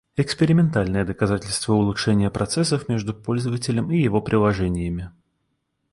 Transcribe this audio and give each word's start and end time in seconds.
Экспериментальное 0.15 1.05
доказательство 1.05 1.73
улучшения 1.73 2.31
процессов 2.31 2.89
между 2.89 3.13
пользователем 3.13 3.91
и 3.91 4.01
его 4.01 4.19
приложениями. 4.19 5.11